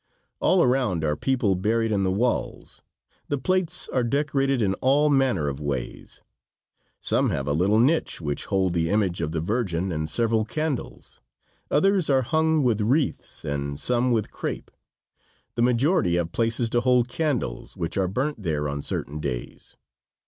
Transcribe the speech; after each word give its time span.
All 0.39 0.63
around 0.63 1.03
are 1.03 1.15
people 1.15 1.53
buried 1.53 1.91
in 1.91 2.01
the 2.01 2.11
walls. 2.11 2.81
The 3.27 3.37
plates 3.37 3.87
are 3.89 4.03
decorated 4.03 4.59
in 4.59 4.73
all 4.81 5.11
manner 5.11 5.47
of 5.47 5.61
ways. 5.61 6.23
Some 7.01 7.29
have 7.29 7.47
a 7.47 7.53
little 7.53 7.77
niche 7.79 8.19
which 8.19 8.45
hold 8.45 8.73
the 8.73 8.89
image 8.89 9.21
of 9.21 9.31
the 9.31 9.39
Virgin 9.41 9.91
and 9.91 10.09
several 10.09 10.43
candles. 10.43 11.21
Others 11.69 12.09
are 12.09 12.23
hung 12.23 12.63
with 12.63 12.81
wreaths, 12.81 13.45
and 13.45 13.79
some 13.79 14.09
with 14.09 14.31
crepe. 14.31 14.71
The 15.53 15.61
majority 15.61 16.15
have 16.15 16.31
places 16.31 16.67
to 16.71 16.81
hold 16.81 17.07
candles, 17.07 17.77
which 17.77 17.95
are 17.95 18.07
burnt 18.07 18.41
there 18.41 18.67
on 18.67 18.81
certain 18.81 19.19
days. 19.19 19.75